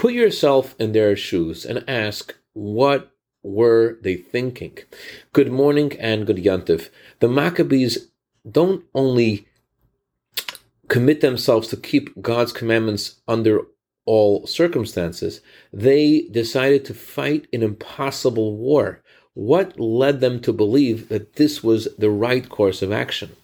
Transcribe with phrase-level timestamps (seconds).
[0.00, 4.78] Put yourself in their shoes and ask what were they thinking?
[5.34, 6.88] Good morning and good yantiv.
[7.18, 8.08] The Maccabees
[8.50, 9.46] don't only
[10.88, 13.60] commit themselves to keep God's commandments under
[14.06, 19.02] all circumstances, they decided to fight an impossible war.
[19.34, 23.36] What led them to believe that this was the right course of action?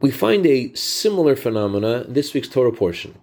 [0.00, 3.16] We find a similar phenomena in this week's Torah portion.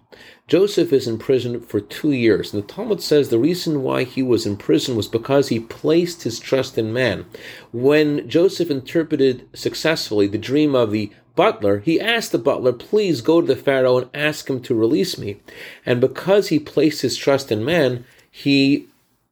[0.46, 2.52] Joseph is in prison for two years.
[2.52, 6.22] And the Talmud says the reason why he was in prison was because he placed
[6.22, 7.24] his trust in man.
[7.72, 13.40] When Joseph interpreted successfully the dream of the butler, he asked the butler, please go
[13.40, 15.40] to the Pharaoh and ask him to release me.
[15.84, 18.86] And because he placed his trust in man, he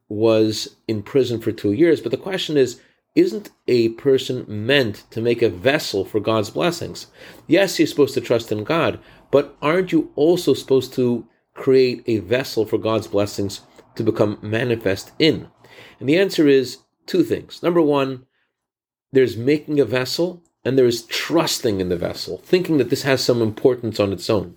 [0.08, 2.00] was in prison for two years.
[2.00, 2.80] But the question is,
[3.14, 7.06] isn't a person meant to make a vessel for God's blessings?
[7.46, 8.98] Yes, you're supposed to trust in God,
[9.30, 13.60] but aren't you also supposed to create a vessel for God's blessings
[13.94, 15.48] to become manifest in?
[16.00, 17.62] And the answer is two things.
[17.62, 18.26] Number one,
[19.12, 23.22] there's making a vessel and there is trusting in the vessel, thinking that this has
[23.22, 24.56] some importance on its own.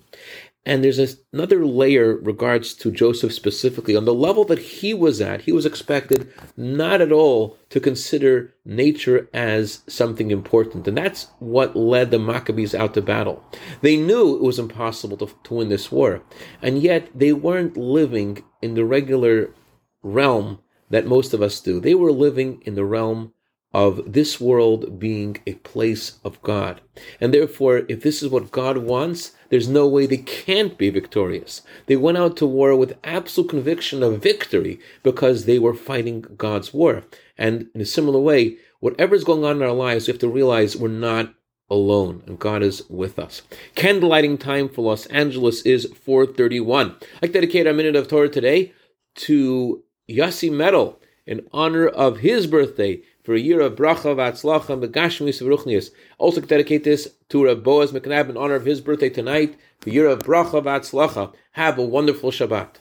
[0.68, 3.96] And there's another layer regards to Joseph specifically.
[3.96, 8.54] On the level that he was at, he was expected not at all to consider
[8.66, 10.86] nature as something important.
[10.86, 13.42] And that's what led the Maccabees out to battle.
[13.80, 16.22] They knew it was impossible to, to win this war.
[16.60, 19.54] And yet they weren't living in the regular
[20.02, 20.58] realm
[20.90, 21.80] that most of us do.
[21.80, 23.32] They were living in the realm
[23.72, 26.80] of this world being a place of God.
[27.20, 31.62] And therefore, if this is what God wants, there's no way they can't be victorious.
[31.86, 36.72] They went out to war with absolute conviction of victory because they were fighting God's
[36.72, 37.04] war.
[37.36, 40.28] And in a similar way, whatever is going on in our lives, we have to
[40.28, 41.34] realize we're not
[41.70, 43.42] alone and God is with us.
[43.76, 46.86] Candlelighting time for Los Angeles is 431.
[46.86, 48.72] I'd like to dedicate a minute of Torah today
[49.16, 50.97] to Yossi Metal
[51.28, 55.90] in honor of his birthday for a year of bracha v'atzlacha and begashmis v'ruchnius.
[56.16, 59.54] Also dedicate this to Rav Boaz McNabb in honor of his birthday tonight.
[59.78, 61.34] For a year of bracha v'atzlacha.
[61.52, 62.76] Have a wonderful Shabbat.